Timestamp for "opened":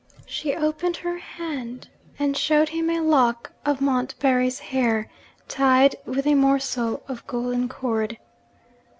0.55-0.97